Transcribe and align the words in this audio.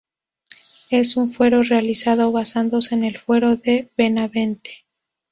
Es 0.89 1.15
un 1.15 1.29
fuero 1.29 1.61
realizado 1.61 2.31
basándose 2.31 2.95
en 2.95 3.03
el 3.03 3.19
Fuero 3.19 3.55
de 3.55 3.91
Benavente. 3.95 4.83